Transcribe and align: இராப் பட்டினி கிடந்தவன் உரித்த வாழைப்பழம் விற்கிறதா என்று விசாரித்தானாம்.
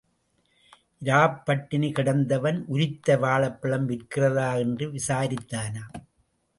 இராப் 1.01 1.45
பட்டினி 1.45 1.91
கிடந்தவன் 1.91 2.63
உரித்த 2.67 3.17
வாழைப்பழம் 3.17 3.87
விற்கிறதா 3.89 4.57
என்று 4.59 4.87
விசாரித்தானாம். 4.91 5.95